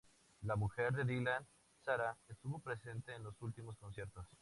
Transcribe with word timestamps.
La 0.41 0.55
mujer 0.55 0.91
de 0.93 1.05
Dylan, 1.05 1.45
Sara, 1.85 2.17
estuvo 2.27 2.57
presente 2.57 3.13
en 3.13 3.21
los 3.21 3.39
últimos 3.43 3.77
conciertos. 3.77 4.25